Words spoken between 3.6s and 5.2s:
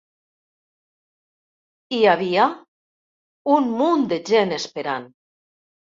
munt de gent esperant.